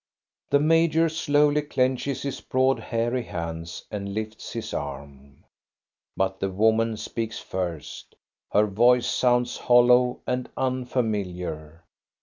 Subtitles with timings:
[0.49, 5.45] The major slowly clenches his broad, hairy hands, and lifts his arm.
[6.17, 8.15] But the woman speaks first.
[8.51, 11.83] Her voice sounds hollow and unfamiliar.